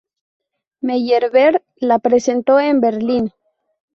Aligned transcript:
Meyerbeer 0.81 1.61
la 1.79 1.99
presentó 1.99 2.59
en 2.59 2.81
Berlín. 2.81 3.31